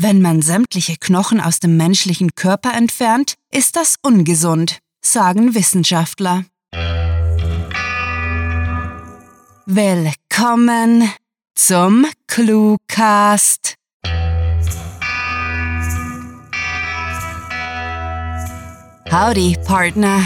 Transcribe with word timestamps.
Wenn 0.00 0.22
man 0.22 0.42
sämtliche 0.42 0.94
Knochen 0.96 1.40
aus 1.40 1.58
dem 1.58 1.76
menschlichen 1.76 2.36
Körper 2.36 2.72
entfernt, 2.72 3.34
ist 3.52 3.74
das 3.74 3.96
ungesund, 4.00 4.78
sagen 5.04 5.56
Wissenschaftler. 5.56 6.44
Willkommen 9.66 11.12
zum 11.56 12.06
Cluecast. 12.28 13.74
Howdy, 19.10 19.56
Partner. 19.66 20.20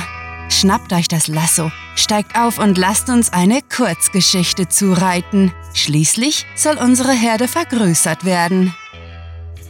Schnappt 0.51 0.93
euch 0.93 1.09
das 1.09 1.29
Lasso, 1.29 1.73
steigt 1.97 2.37
auf 2.37 2.59
und 2.59 2.77
lasst 2.77 3.09
uns 3.09 3.33
eine 3.33 3.63
Kurzgeschichte 3.75 4.69
zureiten. 4.69 5.51
Schließlich 5.73 6.45
soll 6.57 6.77
unsere 6.77 7.13
Herde 7.13 7.49
vergrößert 7.49 8.27
werden. 8.27 8.75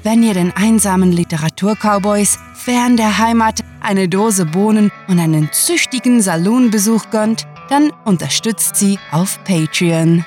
Wenn 0.05 0.25
ihr 0.25 0.34
den 0.34 0.53
einsamen 0.57 1.12
Literaturcowboys 1.12 2.38
fern 2.55 2.97
der 2.97 3.19
Heimat 3.19 3.60
eine 3.80 4.09
Dose 4.09 4.47
Bohnen 4.47 4.91
und 5.06 5.20
einen 5.20 5.51
züchtigen 5.52 6.20
Saloonbesuch 6.20 7.10
gönnt, 7.10 7.47
dann 7.69 7.93
unterstützt 8.05 8.74
sie 8.74 8.98
auf 9.12 9.38
Patreon. 9.45 10.24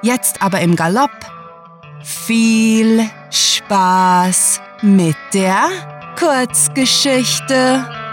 Jetzt 0.00 0.40
aber 0.40 0.60
im 0.60 0.74
Galopp. 0.74 1.10
Viel 2.02 3.08
Spaß 3.30 4.60
mit 4.80 5.16
der 5.34 5.68
Kurzgeschichte. 6.18 8.03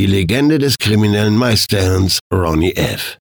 Die 0.00 0.06
Legende 0.06 0.58
des 0.58 0.78
kriminellen 0.78 1.36
Meisterhirns 1.36 2.20
Ronnie 2.32 2.72
F. 2.74 3.18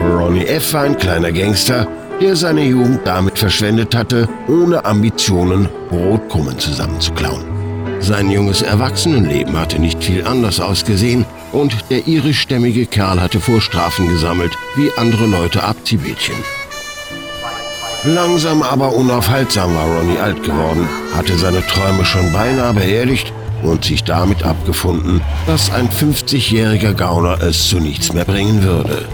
Ronnie 0.00 0.46
F. 0.46 0.72
war 0.72 0.82
ein 0.82 0.96
kleiner 0.96 1.30
Gangster, 1.30 1.86
der 2.20 2.34
seine 2.34 2.64
Jugend 2.64 3.06
damit 3.06 3.38
verschwendet 3.38 3.94
hatte, 3.94 4.28
ohne 4.48 4.84
Ambitionen 4.84 5.68
Brotkrumen 5.88 6.58
zusammenzuklauen. 6.58 7.45
Sein 8.00 8.30
junges 8.30 8.62
Erwachsenenleben 8.62 9.58
hatte 9.58 9.80
nicht 9.80 10.02
viel 10.02 10.24
anders 10.26 10.60
ausgesehen 10.60 11.24
und 11.52 11.74
der 11.90 12.06
irischstämmige 12.06 12.86
Kerl 12.86 13.20
hatte 13.20 13.40
Vorstrafen 13.40 14.08
gesammelt, 14.08 14.52
wie 14.76 14.90
andere 14.96 15.26
Leute 15.26 15.62
Abziehbädchen. 15.62 16.36
Langsam 18.04 18.62
aber 18.62 18.94
unaufhaltsam 18.94 19.74
war 19.74 19.86
Ronnie 19.86 20.18
alt 20.18 20.42
geworden, 20.44 20.88
hatte 21.14 21.36
seine 21.36 21.66
Träume 21.66 22.04
schon 22.04 22.32
beinahe 22.32 22.72
beerdigt 22.72 23.32
und 23.62 23.84
sich 23.84 24.04
damit 24.04 24.44
abgefunden, 24.44 25.20
dass 25.46 25.72
ein 25.72 25.88
50-jähriger 25.88 26.92
Gauner 26.92 27.42
es 27.42 27.68
zu 27.68 27.80
nichts 27.80 28.12
mehr 28.12 28.24
bringen 28.24 28.62
würde. 28.62 29.06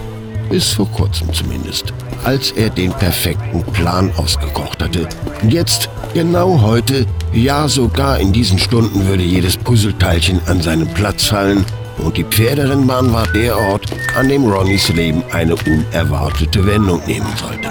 Bis 0.49 0.73
vor 0.73 0.91
kurzem 0.91 1.33
zumindest, 1.33 1.93
als 2.23 2.51
er 2.51 2.69
den 2.69 2.91
perfekten 2.91 3.63
Plan 3.73 4.11
ausgekocht 4.17 4.81
hatte. 4.81 5.07
Jetzt, 5.47 5.89
genau 6.13 6.61
heute, 6.61 7.05
ja, 7.33 7.67
sogar 7.67 8.19
in 8.19 8.33
diesen 8.33 8.59
Stunden 8.59 9.07
würde 9.07 9.23
jedes 9.23 9.57
Puzzleteilchen 9.57 10.39
an 10.47 10.61
seinen 10.61 10.87
Platz 10.93 11.25
fallen 11.25 11.65
und 11.97 12.17
die 12.17 12.23
Pferderennbahn 12.23 13.13
war 13.13 13.27
der 13.27 13.57
Ort, 13.57 13.85
an 14.15 14.29
dem 14.29 14.45
Ronnys 14.45 14.89
Leben 14.89 15.23
eine 15.31 15.55
unerwartete 15.55 16.65
Wendung 16.65 17.01
nehmen 17.05 17.31
sollte. 17.37 17.69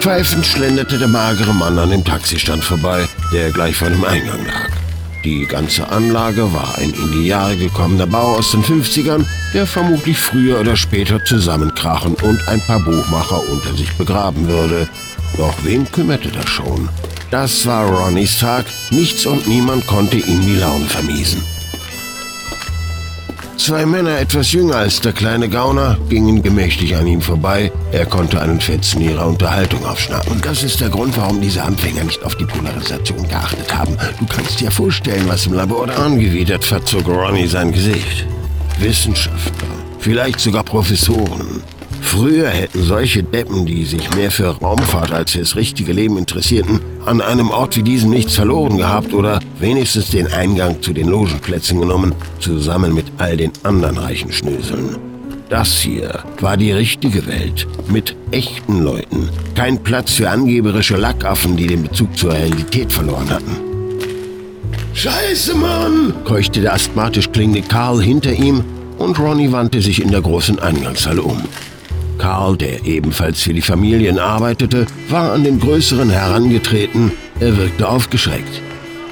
Pfeifend 0.00 0.44
schlenderte 0.44 0.98
der 0.98 1.08
magere 1.08 1.54
Mann 1.54 1.78
an 1.78 1.90
dem 1.90 2.04
Taxistand 2.04 2.62
vorbei, 2.62 3.06
der 3.32 3.50
gleich 3.50 3.76
vor 3.76 3.88
dem 3.88 4.04
Eingang 4.04 4.44
lag. 4.46 4.70
Die 5.24 5.46
ganze 5.46 5.88
Anlage 5.88 6.52
war 6.52 6.76
ein 6.76 6.90
in 6.90 7.12
die 7.12 7.26
Jahre 7.26 7.56
gekommener 7.56 8.06
Bau 8.06 8.36
aus 8.36 8.50
den 8.50 8.62
50ern, 8.62 9.24
der 9.54 9.66
vermutlich 9.66 10.18
früher 10.18 10.60
oder 10.60 10.76
später 10.76 11.24
zusammenkrachen 11.24 12.14
und 12.22 12.48
ein 12.48 12.60
paar 12.60 12.80
Buchmacher 12.80 13.40
unter 13.50 13.74
sich 13.74 13.92
begraben 13.94 14.48
würde. 14.48 14.88
Doch 15.38 15.54
wen 15.62 15.90
kümmerte 15.90 16.28
das 16.28 16.48
schon? 16.48 16.88
Das 17.30 17.64
war 17.64 17.86
Ronnys 17.86 18.38
Tag. 18.38 18.66
Nichts 18.90 19.26
und 19.26 19.46
niemand 19.46 19.86
konnte 19.86 20.16
ihm 20.16 20.40
die 20.42 20.56
Laune 20.56 20.84
vermiesen. 20.86 21.42
Zwei 23.56 23.86
Männer, 23.86 24.18
etwas 24.18 24.52
jünger 24.52 24.76
als 24.76 25.00
der 25.00 25.12
kleine 25.12 25.48
Gauner, 25.48 25.96
gingen 26.08 26.42
gemächlich 26.42 26.96
an 26.96 27.06
ihm 27.06 27.22
vorbei. 27.22 27.72
Er 27.92 28.04
konnte 28.04 28.40
einen 28.40 28.60
Fetzen 28.60 29.00
ihrer 29.00 29.26
Unterhaltung 29.26 29.86
aufschnappen. 29.86 30.32
Und 30.32 30.44
das 30.44 30.64
ist 30.64 30.80
der 30.80 30.90
Grund, 30.90 31.16
warum 31.16 31.40
diese 31.40 31.62
Anfänger 31.62 32.04
nicht 32.04 32.22
auf 32.24 32.34
die 32.36 32.44
Polarisation 32.44 33.26
geachtet 33.28 33.74
haben. 33.74 33.96
Du 34.18 34.26
kannst 34.26 34.60
dir 34.60 34.70
vorstellen, 34.70 35.28
was 35.28 35.46
im 35.46 35.54
Labor 35.54 35.88
angewidert 35.88 36.64
verzog 36.64 37.06
Ronny 37.08 37.46
sein 37.46 37.72
Gesicht. 37.72 38.26
Wissenschaftler, 38.78 39.68
vielleicht 39.98 40.40
sogar 40.40 40.64
Professoren. 40.64 41.62
Früher 42.00 42.48
hätten 42.48 42.84
solche 42.84 43.22
Deppen, 43.22 43.66
die 43.66 43.84
sich 43.84 44.14
mehr 44.14 44.30
für 44.30 44.48
Raumfahrt 44.48 45.12
als 45.12 45.32
fürs 45.32 45.56
richtige 45.56 45.92
Leben 45.92 46.16
interessierten, 46.16 46.80
an 47.06 47.20
einem 47.20 47.50
Ort 47.50 47.76
wie 47.76 47.82
diesem 47.82 48.10
nichts 48.10 48.34
verloren 48.36 48.76
gehabt 48.76 49.14
oder 49.14 49.40
wenigstens 49.58 50.10
den 50.10 50.26
Eingang 50.28 50.80
zu 50.82 50.92
den 50.92 51.08
Logenplätzen 51.08 51.80
genommen, 51.80 52.14
zusammen 52.40 52.94
mit 52.94 53.06
all 53.18 53.36
den 53.36 53.52
anderen 53.62 53.98
reichen 53.98 54.32
Schnöseln. 54.32 54.96
Das 55.48 55.80
hier 55.80 56.22
war 56.40 56.56
die 56.56 56.72
richtige 56.72 57.26
Welt 57.26 57.66
mit 57.88 58.16
echten 58.30 58.82
Leuten. 58.82 59.28
Kein 59.54 59.82
Platz 59.82 60.14
für 60.14 60.30
angeberische 60.30 60.96
Lackaffen, 60.96 61.56
die 61.56 61.66
den 61.66 61.82
Bezug 61.82 62.16
zur 62.16 62.32
Realität 62.32 62.92
verloren 62.92 63.28
hatten. 63.30 63.73
Scheiße, 64.94 65.54
Mann! 65.56 66.14
keuchte 66.24 66.60
der 66.60 66.72
asthmatisch 66.72 67.30
klingende 67.32 67.62
Karl 67.62 68.00
hinter 68.00 68.32
ihm 68.32 68.64
und 68.96 69.18
Ronny 69.18 69.50
wandte 69.50 69.82
sich 69.82 70.00
in 70.00 70.12
der 70.12 70.22
großen 70.22 70.60
Eingangshalle 70.60 71.20
um. 71.20 71.42
Karl, 72.16 72.56
der 72.56 72.86
ebenfalls 72.86 73.42
für 73.42 73.52
die 73.52 73.60
Familien 73.60 74.20
arbeitete, 74.20 74.86
war 75.08 75.32
an 75.32 75.42
den 75.42 75.58
Größeren 75.58 76.10
herangetreten. 76.10 77.10
Er 77.40 77.56
wirkte 77.56 77.88
aufgeschreckt. 77.88 78.62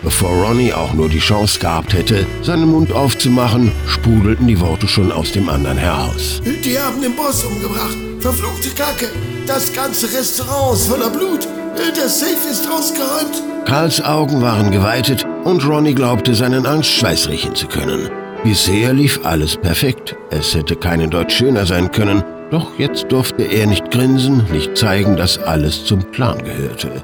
Bevor 0.04 0.30
Ronnie 0.30 0.72
auch 0.72 0.94
nur 0.94 1.08
die 1.08 1.18
Chance 1.18 1.58
gehabt 1.58 1.92
hätte, 1.94 2.26
seinen 2.42 2.70
Mund 2.70 2.92
aufzumachen, 2.92 3.72
sprudelten 3.88 4.46
die 4.46 4.60
Worte 4.60 4.86
schon 4.86 5.10
aus 5.10 5.32
dem 5.32 5.48
anderen 5.48 5.78
heraus. 5.78 6.40
Die 6.64 6.78
haben 6.78 7.02
den 7.02 7.14
Boss 7.16 7.44
umgebracht. 7.44 7.96
Verfluchte 8.20 8.68
Kacke. 8.70 9.08
Das 9.48 9.72
ganze 9.72 10.06
Restaurant 10.16 10.76
ist 10.76 10.86
voller 10.86 11.10
Blut. 11.10 11.48
Der 11.96 12.08
Safe 12.08 12.48
ist 12.50 12.68
ausgeräumt. 12.70 13.42
Karls 13.66 14.00
Augen 14.00 14.40
waren 14.42 14.70
geweitet 14.70 15.26
und 15.44 15.66
Ronnie 15.66 15.94
glaubte, 15.94 16.34
seinen 16.34 16.66
Angstschweiß 16.66 17.28
riechen 17.28 17.54
zu 17.54 17.66
können. 17.66 18.10
Bisher 18.44 18.92
lief 18.92 19.20
alles 19.24 19.56
perfekt. 19.56 20.16
Es 20.30 20.54
hätte 20.54 20.76
keinen 20.76 21.10
Deut 21.10 21.30
schöner 21.30 21.64
sein 21.66 21.90
können, 21.90 22.24
doch 22.50 22.78
jetzt 22.78 23.10
durfte 23.10 23.44
er 23.44 23.66
nicht 23.66 23.90
grinsen, 23.90 24.44
nicht 24.52 24.76
zeigen, 24.76 25.16
dass 25.16 25.38
alles 25.38 25.84
zum 25.84 26.00
Plan 26.10 26.38
gehörte. 26.42 27.02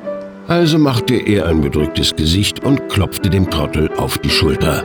Also 0.49 0.79
machte 0.79 1.15
er 1.15 1.47
ein 1.47 1.61
bedrücktes 1.61 2.17
Gesicht 2.17 2.65
und 2.65 2.89
klopfte 2.89 3.31
dem 3.31 3.51
Trottel 3.51 3.91
auf 3.99 4.19
die 4.19 4.31
Schulter. 4.31 4.83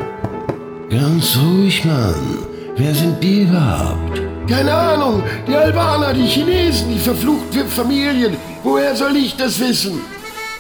Ganz 0.90 1.38
ruhig, 1.38 1.84
Mann. 1.86 2.40
Wer 2.76 2.94
sind 2.94 3.24
die 3.24 3.44
überhaupt? 3.44 4.22
Keine 4.48 4.74
Ahnung. 4.74 5.24
Die 5.48 5.56
Albaner, 5.56 6.14
die 6.14 6.26
Chinesen, 6.26 6.90
die 6.94 7.00
verfluchten 7.00 7.68
Familien. 7.68 8.36
Woher 8.64 8.96
soll 8.96 9.16
ich 9.16 9.36
das 9.36 9.60
wissen? 9.60 10.02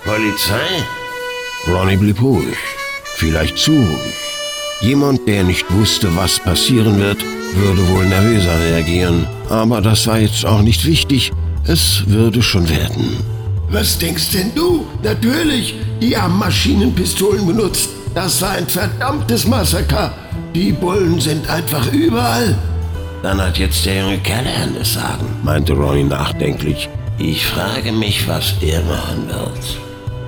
Polizei? 0.04 0.84
Ronnie 1.68 1.98
blieb 1.98 2.22
ruhig. 2.22 2.58
Vielleicht 3.16 3.58
zu 3.58 3.72
ruhig. 3.72 4.14
Jemand, 4.82 5.28
der 5.28 5.44
nicht 5.44 5.66
wusste, 5.72 6.14
was 6.16 6.40
passieren 6.40 7.00
wird, 7.00 7.24
würde 7.56 7.88
wohl 7.90 8.06
nervöser 8.06 8.60
reagieren. 8.60 9.28
Aber 9.50 9.82
das 9.82 10.08
war 10.08 10.20
jetzt 10.20 10.46
auch 10.46 10.62
nicht 10.62 10.86
wichtig. 10.86 11.32
Es 11.66 12.04
würde 12.08 12.42
schon 12.42 12.68
werden. 12.70 13.18
Was 13.70 13.98
denkst 13.98 14.32
denn 14.34 14.52
du? 14.54 14.86
Natürlich, 15.02 15.76
die 16.02 16.18
haben 16.18 16.38
Maschinenpistolen 16.38 17.46
benutzt. 17.48 17.90
Das 18.14 18.42
war 18.42 18.52
ein 18.52 18.68
verdammtes 18.68 19.48
Massaker. 19.48 20.14
Die 20.54 20.72
Bullen 20.72 21.20
sind 21.20 21.50
einfach 21.50 21.92
überall. 21.92 22.56
Dann 23.24 23.42
hat 23.42 23.58
jetzt 23.58 23.86
der 23.86 24.02
junge 24.02 24.18
Kerl 24.20 24.46
anders 24.62 24.94
sagen, 24.94 25.26
meinte 25.44 25.74
Ronnie 25.74 26.04
nachdenklich. 26.04 26.90
Ich 27.18 27.46
frage 27.46 27.92
mich, 27.92 28.28
was 28.28 28.56
er 28.62 28.82
machen 28.82 29.30
wird. 29.30 29.80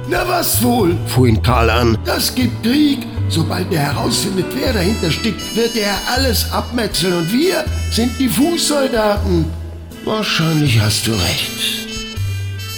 Na 0.07 0.27
was 0.27 0.61
wohl? 0.61 0.95
fuhr 1.07 1.27
ihn 1.27 1.41
Karl 1.41 1.69
an. 1.69 1.97
Das 2.05 2.33
gibt 2.35 2.63
Krieg. 2.63 2.99
Sobald 3.27 3.71
er 3.73 3.93
herausfindet, 3.93 4.45
wer 4.53 4.71
dahinter 4.71 5.09
steckt, 5.09 5.55
wird 5.55 5.75
er 5.75 5.95
alles 6.15 6.51
abmetzeln 6.51 7.13
und 7.13 7.33
wir 7.33 7.65
sind 7.91 8.11
die 8.19 8.29
Fußsoldaten. 8.29 9.45
Wahrscheinlich 10.03 10.79
hast 10.79 11.07
du 11.07 11.11
recht. 11.11 11.87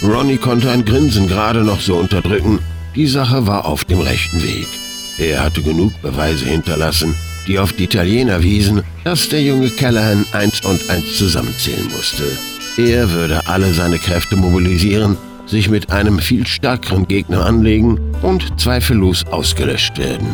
Ronnie 0.02 0.38
konnte 0.38 0.72
ein 0.72 0.86
Grinsen 0.86 1.28
gerade 1.28 1.64
noch 1.64 1.82
so 1.82 1.96
unterdrücken. 1.96 2.60
Die 2.96 3.08
Sache 3.08 3.46
war 3.46 3.66
auf 3.66 3.84
dem 3.84 4.00
rechten 4.00 4.42
Weg. 4.42 4.68
Er 5.18 5.44
hatte 5.44 5.62
genug 5.62 6.02
Beweise 6.02 6.46
hinterlassen, 6.46 7.14
die 7.48 7.60
auf 7.60 7.74
die 7.74 7.86
Italiener 7.86 8.42
wiesen, 8.42 8.84
dass 9.04 9.28
der 9.28 9.42
junge 9.42 9.70
Callahan 9.70 10.26
eins 10.32 10.62
und 10.62 10.90
eins 10.90 11.18
zusammenzählen 11.18 11.88
musste. 11.94 12.24
Er 12.78 13.12
würde 13.12 13.46
alle 13.48 13.74
seine 13.74 13.98
Kräfte 13.98 14.36
mobilisieren, 14.36 15.18
sich 15.48 15.70
mit 15.70 15.92
einem 15.92 16.20
viel 16.20 16.46
stärkeren 16.46 17.08
Gegner 17.08 17.46
anlegen 17.46 18.00
und 18.22 18.60
zweifellos 18.60 19.26
ausgelöscht 19.28 19.98
werden. 19.98 20.28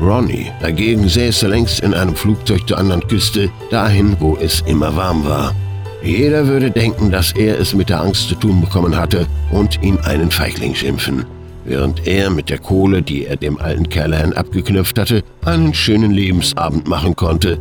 Ronnie 0.00 0.50
dagegen 0.60 1.08
säße 1.08 1.46
längst 1.46 1.80
in 1.80 1.94
einem 1.94 2.14
Flugzeug 2.14 2.66
zur 2.68 2.78
anderen 2.78 3.06
Küste, 3.06 3.48
dahin, 3.70 4.16
wo 4.20 4.36
es 4.36 4.62
immer 4.62 4.94
warm 4.96 5.24
war. 5.24 5.54
Jeder 6.02 6.46
würde 6.46 6.70
denken, 6.70 7.10
dass 7.10 7.32
er 7.32 7.58
es 7.58 7.74
mit 7.74 7.88
der 7.88 8.00
Angst 8.00 8.28
zu 8.28 8.34
tun 8.34 8.60
bekommen 8.60 8.96
hatte 8.96 9.26
und 9.50 9.82
ihn 9.82 9.98
einen 10.00 10.30
Feigling 10.30 10.74
schimpfen, 10.74 11.24
während 11.64 12.06
er 12.06 12.30
mit 12.30 12.50
der 12.50 12.58
Kohle, 12.58 13.02
die 13.02 13.26
er 13.26 13.36
dem 13.36 13.58
alten 13.58 13.88
Callahan 13.88 14.34
abgeknöpft 14.34 14.98
hatte, 14.98 15.22
einen 15.44 15.72
schönen 15.72 16.12
Lebensabend 16.12 16.86
machen 16.86 17.16
konnte. 17.16 17.58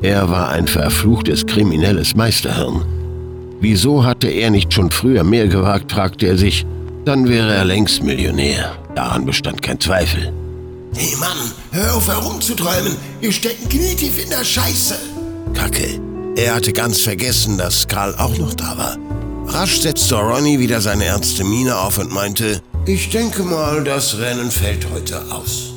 Er 0.00 0.30
war 0.30 0.50
ein 0.50 0.66
verfluchtes 0.66 1.44
kriminelles 1.44 2.14
Meisterhirn. 2.14 3.01
Wieso 3.62 4.04
hatte 4.04 4.26
er 4.26 4.50
nicht 4.50 4.74
schon 4.74 4.90
früher 4.90 5.22
mehr 5.22 5.46
gewagt, 5.46 5.92
fragte 5.92 6.26
er 6.26 6.36
sich. 6.36 6.66
Dann 7.04 7.28
wäre 7.28 7.54
er 7.54 7.64
längst 7.64 8.02
Millionär. 8.02 8.76
Daran 8.96 9.24
bestand 9.24 9.62
kein 9.62 9.78
Zweifel. 9.78 10.32
Hey 10.92 11.14
Mann, 11.20 11.52
hör 11.70 11.94
auf 11.94 12.08
herumzuträumen. 12.08 12.96
Wir 13.20 13.30
stecken 13.30 13.68
knietief 13.68 14.20
in 14.20 14.30
der 14.30 14.42
Scheiße. 14.42 14.96
Kacke. 15.54 16.00
Er 16.34 16.56
hatte 16.56 16.72
ganz 16.72 17.02
vergessen, 17.02 17.56
dass 17.56 17.86
Karl 17.86 18.16
auch 18.16 18.36
noch 18.36 18.52
da 18.54 18.76
war. 18.76 18.98
Rasch 19.46 19.80
setzte 19.80 20.16
Ronnie 20.16 20.58
wieder 20.58 20.80
seine 20.80 21.04
ernste 21.04 21.44
Miene 21.44 21.78
auf 21.78 21.98
und 21.98 22.12
meinte, 22.12 22.60
ich 22.84 23.10
denke 23.10 23.44
mal, 23.44 23.84
das 23.84 24.18
Rennen 24.18 24.50
fällt 24.50 24.88
heute 24.92 25.22
aus. 25.30 25.72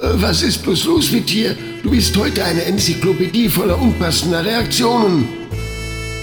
Äh, 0.00 0.08
was 0.14 0.42
ist 0.42 0.64
bloß 0.64 0.84
los 0.86 1.12
mit 1.12 1.30
dir? 1.30 1.56
Du 1.84 1.90
bist 1.92 2.16
heute 2.16 2.44
eine 2.44 2.64
Enzyklopädie 2.64 3.48
voller 3.48 3.80
unpassender 3.80 4.44
Reaktionen. 4.44 5.39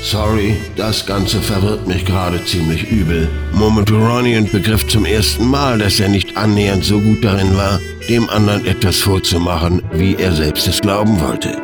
Sorry, 0.02 0.56
das 0.76 1.06
Ganze 1.06 1.42
verwirrt 1.42 1.88
mich 1.88 2.06
gerade 2.06 2.44
ziemlich 2.46 2.90
übel, 2.90 3.28
murmelte 3.54 3.96
Ronnie 3.96 4.38
und 4.38 4.52
begriff 4.52 4.88
zum 4.88 5.06
ersten 5.06 5.50
Mal, 5.50 5.80
dass 5.80 6.00
er 6.00 6.08
nicht 6.08 6.38
annähernd 6.38 6.86
so 6.86 7.00
gut 7.00 7.24
darin 7.24 7.58
war, 7.58 7.80
dem 8.08 8.30
anderen 8.30 8.66
etwas 8.66 9.00
vorzumachen, 9.00 9.82
wie 9.92 10.16
er 10.16 10.32
selbst 10.34 10.68
es 10.68 10.82
glauben 10.82 11.20
wollte. 11.20 11.58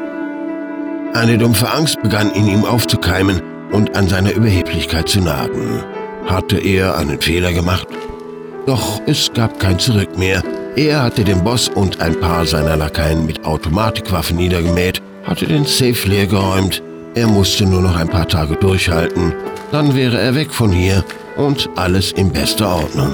Eine 1.13 1.37
dumpfe 1.37 1.71
Angst 1.71 2.01
begann 2.01 2.31
in 2.31 2.47
ihm 2.47 2.65
aufzukeimen 2.65 3.41
und 3.71 3.95
an 3.95 4.07
seiner 4.07 4.33
Überheblichkeit 4.33 5.07
zu 5.07 5.21
nagen. 5.21 5.83
Hatte 6.25 6.57
er 6.57 6.97
einen 6.97 7.21
Fehler 7.21 7.53
gemacht? 7.53 7.87
Doch 8.65 8.99
es 9.05 9.31
gab 9.33 9.59
kein 9.59 9.77
Zurück 9.77 10.17
mehr. 10.17 10.41
Er 10.75 11.03
hatte 11.03 11.23
den 11.23 11.43
Boss 11.43 11.69
und 11.69 12.01
ein 12.01 12.19
paar 12.19 12.47
seiner 12.47 12.77
Lakaien 12.77 13.27
mit 13.27 13.45
Automatikwaffen 13.45 14.37
niedergemäht, 14.37 15.01
hatte 15.23 15.45
den 15.45 15.65
Safe 15.65 16.07
leergeräumt. 16.07 16.81
Er 17.15 17.27
musste 17.27 17.67
nur 17.67 17.81
noch 17.81 17.95
ein 17.95 18.09
paar 18.09 18.27
Tage 18.27 18.55
durchhalten, 18.55 19.33
dann 19.71 19.93
wäre 19.95 20.19
er 20.19 20.33
weg 20.33 20.51
von 20.51 20.71
hier 20.71 21.03
und 21.37 21.69
alles 21.75 22.11
in 22.13 22.31
bester 22.31 22.67
Ordnung. 22.67 23.13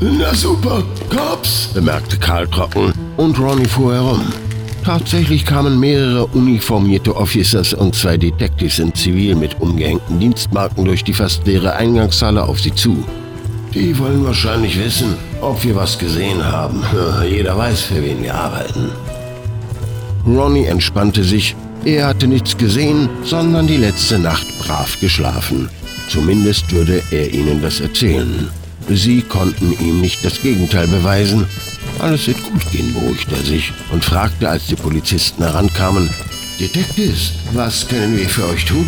Na 0.00 0.34
super, 0.34 0.82
Cops, 1.08 1.68
bemerkte 1.72 2.18
Karl 2.18 2.48
trocken 2.48 2.92
und 3.16 3.38
Ronnie 3.38 3.66
fuhr 3.66 3.94
herum. 3.94 4.49
Tatsächlich 4.84 5.44
kamen 5.44 5.78
mehrere 5.78 6.26
uniformierte 6.26 7.14
Officers 7.14 7.74
und 7.74 7.94
zwei 7.94 8.16
Detectives 8.16 8.78
in 8.78 8.94
Zivil 8.94 9.34
mit 9.34 9.60
umgehängten 9.60 10.18
Dienstmarken 10.18 10.84
durch 10.84 11.04
die 11.04 11.12
fast 11.12 11.46
leere 11.46 11.74
Eingangshalle 11.76 12.42
auf 12.42 12.60
sie 12.60 12.74
zu. 12.74 13.04
Die 13.74 13.96
wollen 13.98 14.24
wahrscheinlich 14.24 14.82
wissen, 14.82 15.14
ob 15.40 15.62
wir 15.62 15.76
was 15.76 15.98
gesehen 15.98 16.44
haben. 16.44 16.82
Jeder 17.30 17.56
weiß, 17.56 17.82
für 17.82 18.02
wen 18.02 18.22
wir 18.22 18.34
arbeiten. 18.34 18.90
Ronnie 20.26 20.64
entspannte 20.64 21.24
sich. 21.24 21.54
Er 21.84 22.08
hatte 22.08 22.26
nichts 22.26 22.56
gesehen, 22.56 23.08
sondern 23.22 23.66
die 23.66 23.76
letzte 23.76 24.18
Nacht 24.18 24.46
brav 24.60 24.98
geschlafen. 25.00 25.68
Zumindest 26.08 26.72
würde 26.72 27.02
er 27.10 27.32
ihnen 27.32 27.62
das 27.62 27.80
erzählen. 27.80 28.50
Sie 28.88 29.22
konnten 29.22 29.72
ihm 29.80 30.00
nicht 30.00 30.24
das 30.24 30.42
Gegenteil 30.42 30.88
beweisen. 30.88 31.46
Alles 31.98 32.26
wird 32.26 32.42
gut 32.44 32.70
gehen, 32.70 32.94
beruhigte 32.94 33.34
er 33.34 33.42
sich 33.42 33.72
und 33.90 34.04
fragte, 34.04 34.48
als 34.48 34.66
die 34.66 34.76
Polizisten 34.76 35.42
herankamen, 35.42 36.08
Detectives, 36.60 37.32
was 37.52 37.88
können 37.88 38.16
wir 38.18 38.28
für 38.28 38.46
euch 38.46 38.64
tun? 38.66 38.86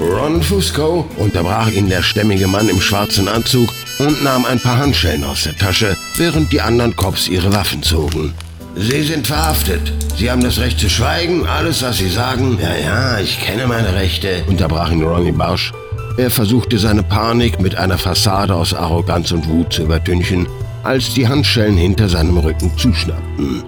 Ron 0.00 0.42
Fusco 0.42 1.06
unterbrach 1.16 1.70
ihn 1.70 1.88
der 1.88 2.02
stämmige 2.02 2.46
Mann 2.46 2.68
im 2.68 2.80
schwarzen 2.80 3.28
Anzug 3.28 3.68
und 3.98 4.22
nahm 4.22 4.44
ein 4.44 4.60
paar 4.60 4.78
Handschellen 4.78 5.24
aus 5.24 5.44
der 5.44 5.56
Tasche, 5.56 5.96
während 6.16 6.52
die 6.52 6.60
anderen 6.60 6.94
Cops 6.96 7.28
ihre 7.28 7.52
Waffen 7.52 7.82
zogen. 7.82 8.32
Sie 8.74 9.02
sind 9.02 9.26
verhaftet. 9.26 9.92
Sie 10.16 10.30
haben 10.30 10.42
das 10.42 10.58
Recht 10.58 10.78
zu 10.78 10.88
schweigen. 10.88 11.46
Alles, 11.46 11.82
was 11.82 11.98
Sie 11.98 12.08
sagen. 12.08 12.58
Ja, 12.62 12.76
ja, 12.76 13.20
ich 13.20 13.40
kenne 13.40 13.66
meine 13.66 13.94
Rechte, 13.94 14.44
unterbrach 14.46 14.90
ihn 14.90 15.02
Ronnie 15.02 15.32
Barsch. 15.32 15.72
Er 16.16 16.30
versuchte 16.30 16.78
seine 16.78 17.02
Panik 17.02 17.60
mit 17.60 17.76
einer 17.76 17.98
Fassade 17.98 18.54
aus 18.54 18.74
Arroganz 18.74 19.32
und 19.32 19.48
Wut 19.48 19.72
zu 19.72 19.82
übertünchen, 19.82 20.46
als 20.88 21.12
die 21.12 21.28
Handschellen 21.28 21.76
hinter 21.76 22.08
seinem 22.08 22.38
Rücken 22.38 22.72
zuschnappten. 22.78 23.62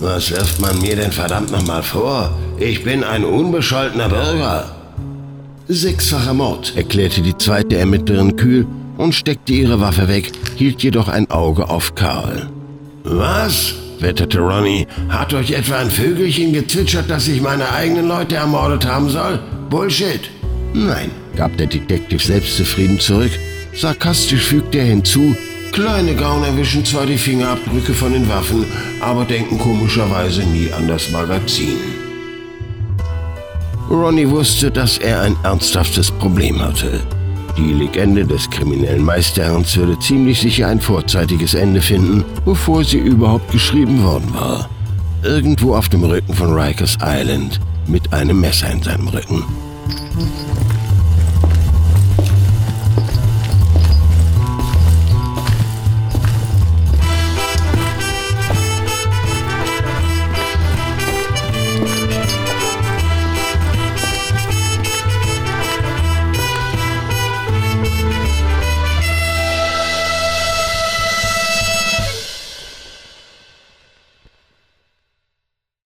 Was 0.00 0.30
wirft 0.30 0.60
man 0.60 0.80
mir 0.80 0.96
denn 0.96 1.12
verdammt 1.12 1.52
nochmal 1.52 1.82
vor? 1.82 2.32
Ich 2.58 2.82
bin 2.82 3.04
ein 3.04 3.22
unbescholtener 3.22 4.08
Bürger. 4.08 4.74
Sechsfacher 5.68 6.32
Mord, 6.32 6.72
erklärte 6.74 7.20
die 7.20 7.36
zweite 7.36 7.76
Ermittlerin 7.76 8.36
kühl 8.36 8.66
und 8.96 9.14
steckte 9.14 9.52
ihre 9.52 9.78
Waffe 9.80 10.08
weg, 10.08 10.32
hielt 10.56 10.82
jedoch 10.82 11.08
ein 11.08 11.30
Auge 11.30 11.68
auf 11.68 11.94
Karl. 11.94 12.48
Was? 13.04 13.74
wetterte 14.00 14.38
Ronnie. 14.40 14.86
Hat 15.08 15.32
euch 15.34 15.52
etwa 15.52 15.76
ein 15.76 15.90
Vögelchen 15.90 16.52
gezwitschert, 16.52 17.08
dass 17.08 17.28
ich 17.28 17.40
meine 17.40 17.70
eigenen 17.72 18.08
Leute 18.08 18.36
ermordet 18.36 18.86
haben 18.86 19.08
soll? 19.08 19.38
Bullshit. 19.70 20.30
Nein, 20.72 21.10
gab 21.36 21.56
der 21.58 21.66
Detective 21.66 22.22
selbstzufrieden 22.22 22.98
zurück. 22.98 23.30
Sarkastisch 23.74 24.42
fügte 24.42 24.78
er 24.78 24.86
hinzu, 24.86 25.34
kleine 25.74 26.14
Gauner 26.14 26.56
wischen 26.56 26.84
zwar 26.84 27.04
die 27.04 27.18
Fingerabdrücke 27.18 27.94
von 27.94 28.12
den 28.12 28.28
Waffen, 28.28 28.64
aber 29.00 29.24
denken 29.24 29.58
komischerweise 29.58 30.44
nie 30.44 30.72
an 30.72 30.86
das 30.86 31.10
Magazin. 31.10 31.78
Ronnie 33.90 34.30
wusste, 34.30 34.70
dass 34.70 34.98
er 34.98 35.22
ein 35.22 35.36
ernsthaftes 35.42 36.12
Problem 36.12 36.60
hatte. 36.62 37.00
Die 37.56 37.72
Legende 37.72 38.24
des 38.24 38.48
kriminellen 38.50 39.04
Meisterherrns 39.04 39.76
würde 39.76 39.98
ziemlich 39.98 40.40
sicher 40.40 40.68
ein 40.68 40.80
vorzeitiges 40.80 41.54
Ende 41.54 41.82
finden, 41.82 42.24
bevor 42.44 42.84
sie 42.84 42.98
überhaupt 42.98 43.50
geschrieben 43.50 44.02
worden 44.04 44.32
war. 44.32 44.70
Irgendwo 45.24 45.74
auf 45.74 45.88
dem 45.88 46.04
Rücken 46.04 46.34
von 46.34 46.56
Rikers 46.56 46.98
Island, 47.02 47.60
mit 47.88 48.12
einem 48.12 48.40
Messer 48.40 48.70
in 48.70 48.82
seinem 48.82 49.08
Rücken. 49.08 49.42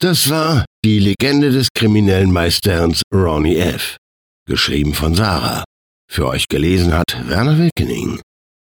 Das 0.09 0.31
war 0.31 0.65
die 0.87 1.01
Legende 1.01 1.51
des 1.51 1.69
kriminellen 1.75 2.33
Meisterherrns 2.33 3.03
Ronnie 3.15 3.59
F., 3.59 3.99
geschrieben 4.49 4.95
von 4.95 5.15
Sarah. 5.15 5.65
Für 6.11 6.29
euch 6.29 6.49
gelesen 6.49 6.95
hat 6.95 7.29
Werner 7.29 7.59
Wilkening. 7.59 8.19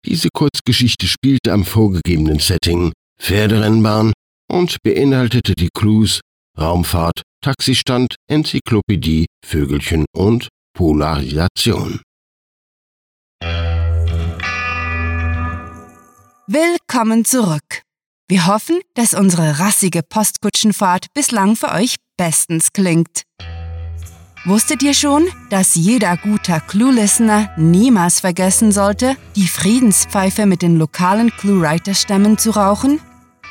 Diese 0.05 0.29
Kurzgeschichte 0.33 1.05
spielte 1.05 1.51
am 1.51 1.65
vorgegebenen 1.65 2.39
Setting 2.39 2.93
Pferderennbahn 3.19 4.13
und 4.49 4.77
beinhaltete 4.83 5.53
die 5.53 5.67
Clues 5.77 6.21
Raumfahrt, 6.57 7.23
Taxistand, 7.43 8.15
Enzyklopädie, 8.29 9.25
Vögelchen 9.45 10.05
und 10.15 10.47
Polarisation. 10.73 11.99
Willkommen 16.47 17.25
zurück. 17.25 17.83
Wir 18.29 18.47
hoffen, 18.47 18.79
dass 18.93 19.13
unsere 19.13 19.59
rassige 19.59 20.01
Postkutschenfahrt 20.01 21.07
bislang 21.13 21.57
für 21.57 21.71
euch 21.71 21.95
bestens 22.17 22.71
klingt. 22.71 23.23
Wusstet 24.45 24.81
ihr 24.81 24.93
schon, 24.93 25.27
dass 25.49 25.75
jeder 25.75 26.15
guter 26.17 26.61
Clue-Listener 26.61 27.51
niemals 27.57 28.21
vergessen 28.21 28.71
sollte, 28.71 29.17
die 29.35 29.47
Friedenspfeife 29.47 30.45
mit 30.45 30.61
den 30.61 30.77
lokalen 30.77 31.31
Clue-Writer-Stämmen 31.31 32.37
zu 32.37 32.51
rauchen? 32.51 33.01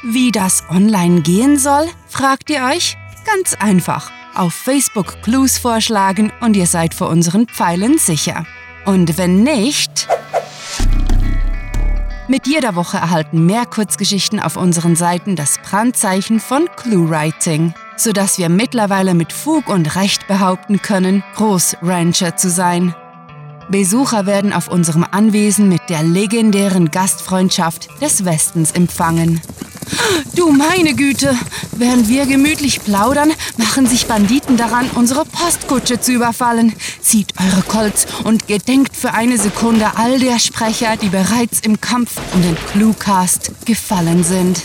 Wie 0.02 0.32
das 0.32 0.64
online 0.70 1.20
gehen 1.20 1.58
soll, 1.58 1.86
fragt 2.08 2.50
ihr 2.50 2.64
euch? 2.64 2.96
Ganz 3.26 3.54
einfach. 3.54 4.10
Auf 4.34 4.54
Facebook 4.54 5.22
Clues 5.22 5.58
vorschlagen 5.58 6.32
und 6.40 6.56
ihr 6.56 6.66
seid 6.66 6.94
vor 6.94 7.08
unseren 7.08 7.46
Pfeilen 7.46 7.98
sicher. 7.98 8.46
Und 8.86 9.18
wenn 9.18 9.42
nicht... 9.42 10.08
Mit 12.32 12.46
jeder 12.46 12.76
Woche 12.76 12.96
erhalten 12.96 13.44
mehr 13.44 13.66
Kurzgeschichten 13.66 14.40
auf 14.40 14.56
unseren 14.56 14.96
Seiten 14.96 15.36
das 15.36 15.58
Brandzeichen 15.58 16.40
von 16.40 16.66
ClueWriting 16.76 17.74
sodass 17.96 18.38
wir 18.38 18.48
mittlerweile 18.48 19.12
mit 19.12 19.34
Fug 19.34 19.68
und 19.68 19.96
Recht 19.96 20.26
behaupten 20.26 20.80
können, 20.80 21.22
Großrancher 21.36 22.36
zu 22.36 22.48
sein. 22.48 22.94
Besucher 23.68 24.26
werden 24.26 24.52
auf 24.52 24.68
unserem 24.68 25.04
Anwesen 25.08 25.68
mit 25.68 25.82
der 25.88 26.02
legendären 26.02 26.90
Gastfreundschaft 26.90 27.88
des 28.00 28.24
Westens 28.24 28.72
empfangen. 28.72 29.40
Du 30.34 30.50
meine 30.50 30.94
Güte! 30.94 31.36
Während 31.72 32.08
wir 32.08 32.26
gemütlich 32.26 32.82
plaudern, 32.82 33.32
machen 33.56 33.86
sich 33.86 34.06
Banditen 34.06 34.56
daran, 34.56 34.88
unsere 34.94 35.24
Postkutsche 35.24 36.00
zu 36.00 36.12
überfallen. 36.12 36.74
Zieht 37.00 37.34
eure 37.40 37.62
Colts 37.62 38.06
und 38.24 38.46
gedenkt 38.46 38.96
für 38.96 39.12
eine 39.14 39.38
Sekunde 39.38 39.96
all 39.96 40.18
der 40.18 40.38
Sprecher, 40.38 40.96
die 40.96 41.08
bereits 41.08 41.60
im 41.60 41.80
Kampf 41.80 42.12
um 42.34 42.42
den 42.42 42.56
Cluecast 42.72 43.52
gefallen 43.64 44.24
sind. 44.24 44.62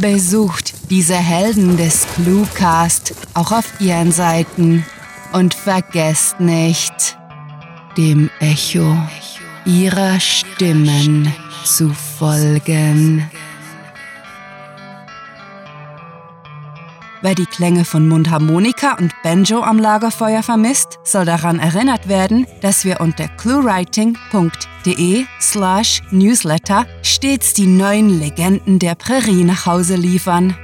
Besucht 0.00 0.74
diese 0.90 1.14
Helden 1.14 1.76
des 1.76 2.06
Cluecast 2.14 3.14
auch 3.34 3.52
auf 3.52 3.64
ihren 3.80 4.12
Seiten 4.12 4.84
und 5.32 5.54
vergesst 5.54 6.40
nicht, 6.40 7.16
dem 7.96 8.30
Echo 8.40 8.96
ihrer 9.64 10.20
Stimmen 10.20 11.32
zu 11.64 11.92
folgen. 12.18 13.30
Wer 17.24 17.34
die 17.34 17.46
Klänge 17.46 17.86
von 17.86 18.06
Mundharmonika 18.06 18.98
und 18.98 19.14
Banjo 19.22 19.62
am 19.62 19.78
Lagerfeuer 19.78 20.42
vermisst, 20.42 20.98
soll 21.04 21.24
daran 21.24 21.58
erinnert 21.58 22.06
werden, 22.06 22.46
dass 22.60 22.84
wir 22.84 23.00
unter 23.00 23.28
cluewriting.de 23.28 25.24
slash 25.40 26.02
newsletter 26.10 26.84
stets 27.00 27.54
die 27.54 27.66
neuen 27.66 28.10
Legenden 28.20 28.78
der 28.78 28.94
Prärie 28.94 29.42
nach 29.42 29.64
Hause 29.64 29.96
liefern. 29.96 30.54